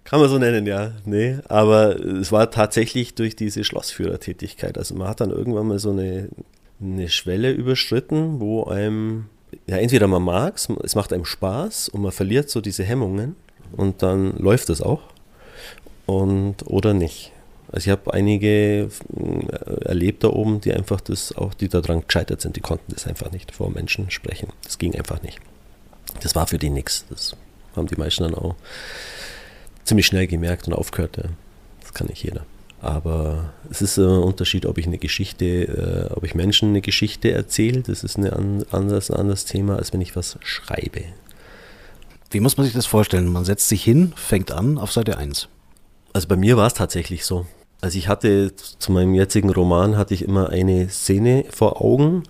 [0.05, 0.93] Kann man so nennen, ja.
[1.05, 4.77] Nee, aber es war tatsächlich durch diese Schlossführertätigkeit.
[4.77, 6.29] Also man hat dann irgendwann mal so eine,
[6.81, 9.27] eine Schwelle überschritten, wo einem,
[9.67, 13.37] ja, entweder man mag es, es macht einem Spaß und man verliert so diese Hemmungen
[13.77, 15.03] und dann läuft es auch
[16.07, 17.31] und oder nicht.
[17.71, 22.41] Also ich habe einige äh, erlebt da oben, die einfach das auch, die daran gescheitert
[22.41, 24.49] sind, die konnten das einfach nicht vor Menschen sprechen.
[24.65, 25.39] Das ging einfach nicht.
[26.21, 27.05] Das war für die nichts.
[27.09, 27.37] Das
[27.77, 28.55] haben die meisten dann auch
[29.85, 31.17] ziemlich schnell gemerkt und aufgehört.
[31.17, 31.25] Ja.
[31.81, 32.45] Das kann nicht jeder.
[32.83, 37.31] Aber es ist ein Unterschied, ob ich eine Geschichte, äh, ob ich Menschen eine Geschichte
[37.31, 37.83] erzähle.
[37.83, 41.05] Das ist eine an, anders, ein anderes Thema, als wenn ich was schreibe.
[42.31, 43.31] Wie muss man sich das vorstellen?
[43.31, 45.49] Man setzt sich hin, fängt an auf Seite 1.
[46.13, 47.47] Also bei mir war es tatsächlich so.
[47.81, 52.23] Also ich hatte zu meinem jetzigen Roman hatte ich immer eine Szene vor Augen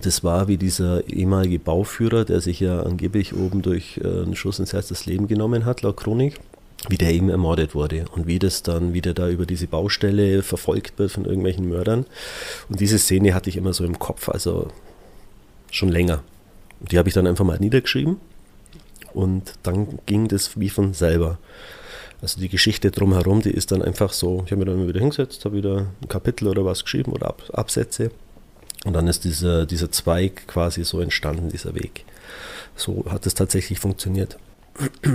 [0.00, 4.58] das war wie dieser ehemalige Bauführer, der sich ja angeblich oben durch äh, einen Schuss
[4.58, 6.38] ins Herz das Leben genommen hat, laut Chronik,
[6.88, 10.98] wie der eben ermordet wurde und wie das dann wieder da über diese Baustelle verfolgt
[10.98, 12.04] wird von irgendwelchen Mördern.
[12.68, 14.68] Und diese Szene hatte ich immer so im Kopf, also
[15.70, 16.22] schon länger.
[16.80, 18.18] Die habe ich dann einfach mal niedergeschrieben
[19.14, 21.38] und dann ging das wie von selber.
[22.20, 25.44] Also die Geschichte drumherum, die ist dann einfach so, ich habe mir dann wieder hingesetzt,
[25.46, 28.10] habe wieder ein Kapitel oder was geschrieben oder Ab Absätze
[28.84, 32.04] und dann ist dieser, dieser Zweig quasi so entstanden, dieser Weg.
[32.76, 34.38] So hat es tatsächlich funktioniert.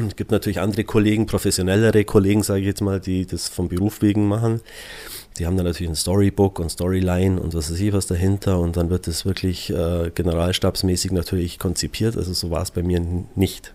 [0.07, 4.01] Es gibt natürlich andere Kollegen, professionellere Kollegen, sage ich jetzt mal, die das vom Beruf
[4.01, 4.61] wegen machen.
[5.37, 8.75] Die haben dann natürlich ein Storybook und Storyline und was weiß ich was dahinter und
[8.75, 12.17] dann wird das wirklich äh, generalstabsmäßig natürlich konzipiert.
[12.17, 12.99] Also so war es bei mir
[13.35, 13.73] nicht.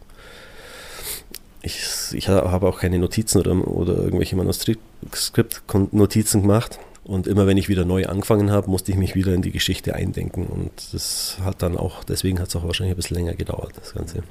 [1.62, 1.80] Ich,
[2.12, 6.78] ich habe auch keine Notizen oder, oder irgendwelche Manuskript-Notizen gemacht.
[7.06, 9.94] Und immer wenn ich wieder neu angefangen habe, musste ich mich wieder in die Geschichte
[9.94, 10.46] eindenken.
[10.46, 13.94] Und das hat dann auch, deswegen hat es auch wahrscheinlich ein bisschen länger gedauert, das
[13.94, 14.24] Ganze.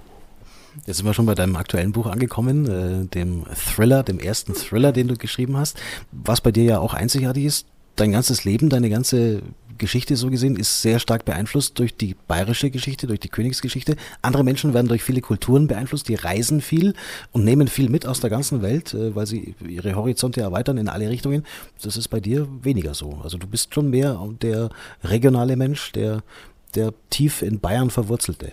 [0.85, 4.91] Jetzt sind wir schon bei deinem aktuellen Buch angekommen, äh, dem Thriller, dem ersten Thriller,
[4.91, 5.77] den du geschrieben hast.
[6.11, 9.41] Was bei dir ja auch einzigartig ist, dein ganzes Leben, deine ganze
[9.77, 13.95] Geschichte so gesehen ist sehr stark beeinflusst durch die bayerische Geschichte, durch die Königsgeschichte.
[14.21, 16.93] Andere Menschen werden durch viele Kulturen beeinflusst, die reisen viel
[17.31, 20.87] und nehmen viel mit aus der ganzen Welt, äh, weil sie ihre Horizonte erweitern in
[20.87, 21.45] alle Richtungen.
[21.81, 23.19] Das ist bei dir weniger so.
[23.23, 24.69] Also du bist schon mehr der
[25.03, 26.23] regionale Mensch, der,
[26.75, 28.51] der tief in Bayern verwurzelte.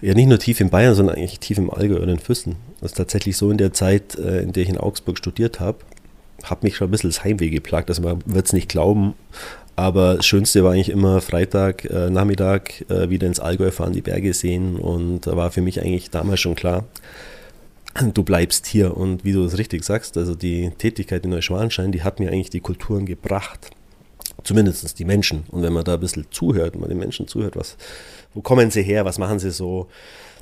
[0.00, 2.56] Ja, nicht nur tief in Bayern, sondern eigentlich tief im Allgäu oder in Füssen.
[2.80, 5.78] Das ist tatsächlich so in der Zeit, äh, in der ich in Augsburg studiert habe,
[6.42, 7.88] hat mich schon ein bisschen das Heimweh geplagt.
[7.88, 9.14] Also man wird es nicht glauben,
[9.76, 14.02] aber das Schönste war eigentlich immer Freitag, äh, Nachmittag äh, wieder ins Allgäu fahren, die
[14.02, 14.76] Berge sehen.
[14.76, 16.84] Und da war für mich eigentlich damals schon klar,
[18.14, 18.96] du bleibst hier.
[18.96, 22.50] Und wie du es richtig sagst, also die Tätigkeit in Neuschwanstein, die hat mir eigentlich
[22.50, 23.70] die Kulturen gebracht.
[24.44, 25.44] Zumindest die Menschen.
[25.50, 27.76] Und wenn man da ein bisschen zuhört, man den Menschen zuhört, was,
[28.34, 29.86] wo kommen sie her, was machen sie so,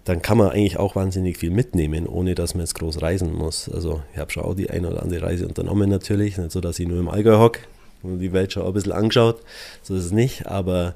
[0.04, 3.68] dann kann man eigentlich auch wahnsinnig viel mitnehmen, ohne dass man jetzt groß reisen muss.
[3.68, 6.78] Also ich habe schon auch die eine oder andere Reise unternommen natürlich, nicht so, dass
[6.78, 7.60] ich nur im Allgäu hocke
[8.02, 9.40] und die Welt schon ein bisschen angeschaut,
[9.82, 10.94] so ist es nicht, aber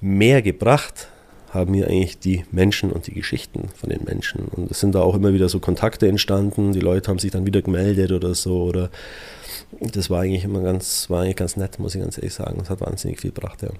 [0.00, 1.08] mehr gebracht
[1.50, 4.46] haben mir eigentlich die Menschen und die Geschichten von den Menschen.
[4.46, 7.46] Und es sind da auch immer wieder so Kontakte entstanden, die Leute haben sich dann
[7.46, 8.90] wieder gemeldet oder so oder
[9.80, 12.58] das war eigentlich immer ganz, war eigentlich ganz nett, muss ich ganz ehrlich sagen.
[12.58, 13.70] Das hat wahnsinnig viel gebracht, ja.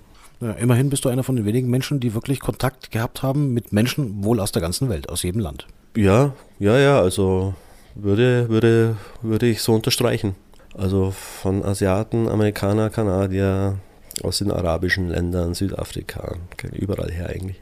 [0.41, 3.73] Ja, immerhin bist du einer von den wenigen Menschen, die wirklich Kontakt gehabt haben mit
[3.73, 5.67] Menschen wohl aus der ganzen Welt, aus jedem Land.
[5.97, 7.55] Ja, ja, ja, also
[7.95, 10.35] würde, würde, würde ich so unterstreichen.
[10.77, 13.79] Also von Asiaten, Amerikaner, Kanadier,
[14.23, 16.37] aus den arabischen Ländern, Südafrika,
[16.73, 17.61] überall her eigentlich.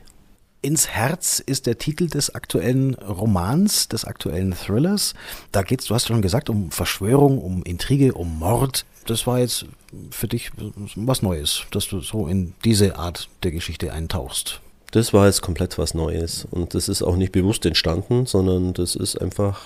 [0.62, 5.14] Ins Herz ist der Titel des aktuellen Romans, des aktuellen Thrillers.
[5.52, 9.38] Da geht es, du hast schon gesagt, um Verschwörung, um Intrige, um Mord das war
[9.38, 9.66] jetzt
[10.10, 10.50] für dich
[10.96, 14.60] was Neues, dass du so in diese Art der Geschichte eintauchst.
[14.92, 18.94] Das war jetzt komplett was Neues und das ist auch nicht bewusst entstanden, sondern das
[18.94, 19.60] ist einfach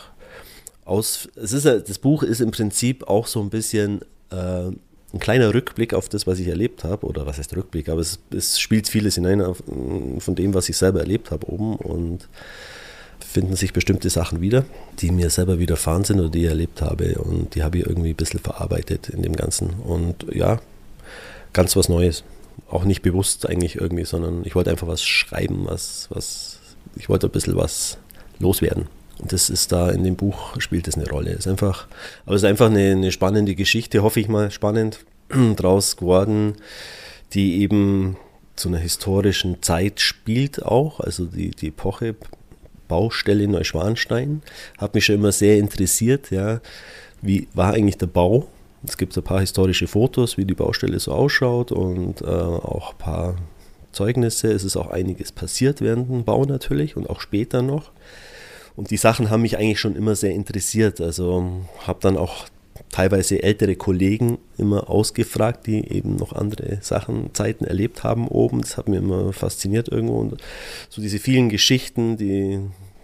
[0.89, 1.29] aus.
[1.37, 4.71] Es ist das Buch ist im Prinzip auch so ein bisschen äh,
[5.13, 8.19] ein kleiner Rückblick auf das, was ich erlebt habe, oder was heißt Rückblick, aber es,
[8.31, 9.63] es spielt vieles hinein auf,
[10.19, 12.29] von dem, was ich selber erlebt habe oben und
[13.25, 14.65] finden sich bestimmte Sachen wieder,
[15.01, 17.15] die mir selber widerfahren sind oder die ich erlebt habe.
[17.19, 19.71] Und die habe ich irgendwie ein bisschen verarbeitet in dem Ganzen.
[19.85, 20.61] Und ja,
[21.53, 22.25] ganz was Neues.
[22.71, 26.59] Auch nicht bewusst eigentlich irgendwie, sondern ich wollte einfach was schreiben, was, was,
[26.97, 27.99] ich wollte ein bisschen was
[28.39, 28.87] loswerden.
[29.21, 31.33] Und das ist da in dem Buch, spielt das eine Rolle.
[31.33, 31.89] Ist einfach,
[32.25, 35.01] aber es ist einfach eine, eine spannende Geschichte, hoffe ich mal, spannend
[35.57, 36.55] draus geworden,
[37.35, 38.17] die eben
[38.57, 42.17] zu einer historischen Zeit spielt auch, also die, die Epoche
[42.89, 44.43] Baustelle Neuschwanstein.
[44.79, 46.61] Hat mich schon immer sehr interessiert, ja,
[47.21, 48.49] wie war eigentlich der Bau?
[48.87, 52.99] Es gibt ein paar historische Fotos, wie die Baustelle so ausschaut und äh, auch ein
[52.99, 53.37] paar
[53.93, 54.53] Zeugnisse.
[54.53, 57.91] Es ist auch einiges passiert während dem Bau natürlich und auch später noch.
[58.79, 61.01] Und die Sachen haben mich eigentlich schon immer sehr interessiert.
[61.01, 62.47] Also habe dann auch
[62.91, 68.61] teilweise ältere Kollegen immer ausgefragt, die eben noch andere Sachen, Zeiten erlebt haben oben.
[68.61, 70.19] Das hat mir immer fasziniert irgendwo.
[70.21, 70.41] Und
[70.91, 72.61] so diese vielen Geschichten, die,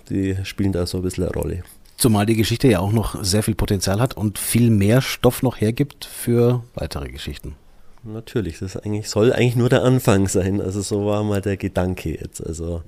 [0.08, 1.64] die spielen da so ein bisschen eine Rolle.
[1.96, 5.60] Zumal die Geschichte ja auch noch sehr viel Potenzial hat und viel mehr Stoff noch
[5.60, 7.56] hergibt für weitere Geschichten.
[8.04, 10.60] Natürlich, das eigentlich, soll eigentlich nur der Anfang sein.
[10.60, 12.40] Also so war mal der Gedanke jetzt.
[12.46, 12.82] Also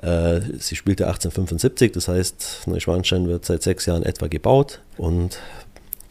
[0.00, 5.40] sie spielte 1875, das heißt, Neuschwanstein wird seit sechs Jahren etwa gebaut und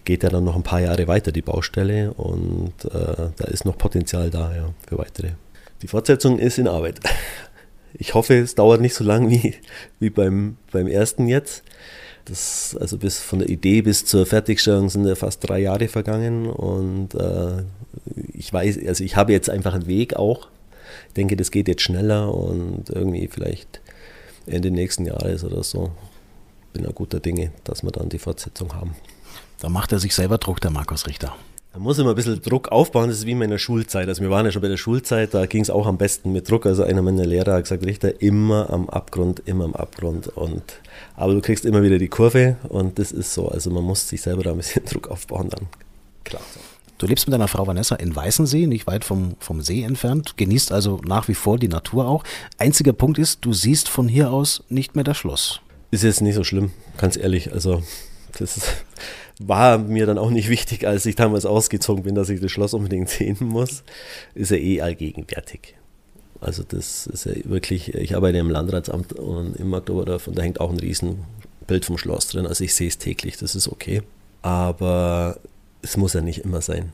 [0.08, 3.78] geht ja dann noch ein paar Jahre weiter, die Baustelle, und äh, da ist noch
[3.78, 5.32] Potenzial da ja, für weitere.
[5.82, 7.00] Die Fortsetzung ist in Arbeit.
[8.00, 9.56] Ich hoffe, es dauert nicht so lang wie,
[10.00, 11.64] wie beim, beim ersten jetzt.
[12.26, 16.48] Das, also bis von der Idee bis zur Fertigstellung sind ja fast drei Jahre vergangen
[16.48, 17.64] und äh,
[18.34, 20.50] ich weiß, also ich habe jetzt einfach einen Weg auch.
[21.10, 23.82] Ich denke, das geht jetzt schneller und irgendwie vielleicht
[24.46, 25.92] Ende nächsten Jahres oder so.
[26.74, 28.96] Bin ein guter Dinge, dass wir dann die Fortsetzung haben.
[29.60, 31.36] Da macht er sich selber Druck, der Markus Richter.
[31.74, 34.08] Da muss immer ein bisschen Druck aufbauen, das ist wie in meiner Schulzeit.
[34.08, 36.50] Also wir waren ja schon bei der Schulzeit, da ging es auch am besten mit
[36.50, 36.66] Druck.
[36.66, 40.28] Also einer meiner Lehrer hat gesagt, Richter, immer am Abgrund, immer am Abgrund.
[40.28, 40.64] Und,
[41.16, 43.50] aber du kriegst immer wieder die Kurve und das ist so.
[43.50, 45.68] Also man muss sich selber da ein bisschen Druck aufbauen dann.
[46.24, 46.42] Klar.
[46.98, 50.72] Du lebst mit deiner Frau Vanessa in Weißensee, nicht weit vom, vom See entfernt, genießt
[50.72, 52.24] also nach wie vor die Natur auch.
[52.58, 55.62] Einziger Punkt ist, du siehst von hier aus nicht mehr das Schloss.
[55.92, 57.54] Ist jetzt nicht so schlimm, ganz ehrlich.
[57.54, 57.84] Also
[58.40, 58.86] das ist,
[59.40, 62.74] war mir dann auch nicht wichtig, als ich damals ausgezogen bin, dass ich das Schloss
[62.74, 63.84] unbedingt sehen muss.
[64.34, 65.76] Ist ja eh allgegenwärtig.
[66.42, 70.60] Also das ist ja wirklich, ich arbeite im Landratsamt und im Magdeburgdorf und da hängt
[70.60, 72.48] auch ein Riesenbild vom Schloss drin.
[72.48, 74.02] Also ich sehe es täglich, das ist okay.
[74.42, 75.40] Aber
[75.82, 76.94] es muss ja nicht immer sein.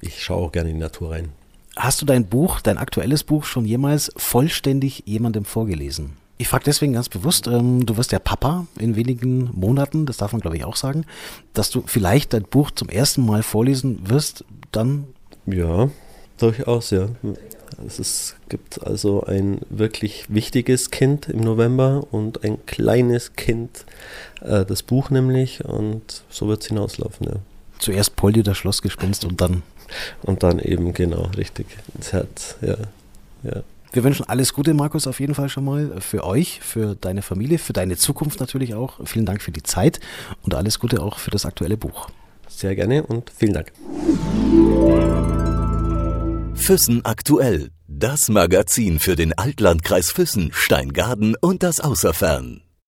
[0.00, 1.30] Ich schaue auch gerne in die Natur rein.
[1.76, 6.16] Hast du dein Buch, dein aktuelles Buch schon jemals vollständig jemandem vorgelesen?
[6.40, 10.32] Ich frage deswegen ganz bewusst, ähm, du wirst ja Papa in wenigen Monaten, das darf
[10.32, 11.04] man glaube ich auch sagen,
[11.52, 15.04] dass du vielleicht dein Buch zum ersten Mal vorlesen wirst, dann?
[15.44, 15.90] Ja,
[16.38, 17.10] durchaus, ja.
[17.86, 23.84] Es ist, gibt also ein wirklich wichtiges Kind im November und ein kleines Kind,
[24.40, 27.36] äh, das Buch nämlich, und so wird es hinauslaufen, ja.
[27.80, 29.62] Zuerst Polly das Schlossgespenst und dann.
[30.22, 31.66] Und dann eben, genau, richtig,
[31.96, 32.76] ins Herz, ja.
[33.42, 33.62] ja.
[33.92, 37.58] Wir wünschen alles Gute, Markus, auf jeden Fall schon mal für euch, für deine Familie,
[37.58, 39.00] für deine Zukunft natürlich auch.
[39.04, 39.98] Vielen Dank für die Zeit
[40.42, 42.08] und alles Gute auch für das aktuelle Buch.
[42.48, 43.72] Sehr gerne und vielen Dank.
[46.54, 47.70] Füssen aktuell.
[47.88, 52.62] Das Magazin für den Altlandkreis Füssen, Steingaden und das Außerfern.